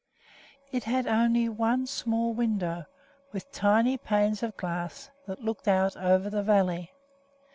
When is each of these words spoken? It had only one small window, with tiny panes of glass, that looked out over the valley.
It 0.71 0.85
had 0.85 1.05
only 1.05 1.47
one 1.47 1.85
small 1.85 2.33
window, 2.33 2.87
with 3.31 3.51
tiny 3.51 3.99
panes 3.99 4.41
of 4.41 4.57
glass, 4.57 5.11
that 5.27 5.43
looked 5.43 5.67
out 5.67 5.95
over 5.95 6.27
the 6.27 6.41
valley. 6.41 6.91